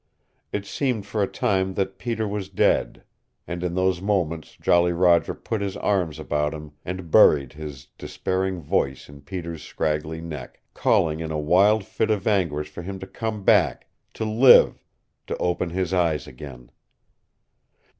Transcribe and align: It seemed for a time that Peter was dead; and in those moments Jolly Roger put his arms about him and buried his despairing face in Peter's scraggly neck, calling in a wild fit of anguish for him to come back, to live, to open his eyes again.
It 0.51 0.65
seemed 0.65 1.05
for 1.05 1.21
a 1.21 1.27
time 1.27 1.75
that 1.75 1.99
Peter 1.99 2.27
was 2.27 2.49
dead; 2.49 3.03
and 3.47 3.61
in 3.63 3.75
those 3.75 4.01
moments 4.01 4.57
Jolly 4.59 4.93
Roger 4.93 5.35
put 5.35 5.61
his 5.61 5.77
arms 5.77 6.17
about 6.17 6.55
him 6.55 6.71
and 6.83 7.11
buried 7.11 7.53
his 7.53 7.85
despairing 7.99 8.63
face 8.63 9.07
in 9.07 9.21
Peter's 9.21 9.61
scraggly 9.61 10.19
neck, 10.19 10.59
calling 10.73 11.19
in 11.19 11.29
a 11.29 11.37
wild 11.37 11.83
fit 11.85 12.09
of 12.09 12.25
anguish 12.25 12.67
for 12.69 12.81
him 12.81 12.97
to 12.97 13.05
come 13.05 13.43
back, 13.43 13.89
to 14.15 14.25
live, 14.25 14.83
to 15.27 15.37
open 15.37 15.69
his 15.69 15.93
eyes 15.93 16.25
again. 16.25 16.71